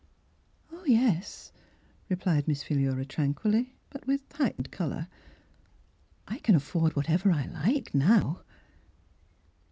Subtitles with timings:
[0.71, 1.51] "Oh, yes,"
[2.09, 5.07] replied Miss Philura tranquilly, but with heightened color;
[5.67, 8.41] *' I can afford whatever I like now."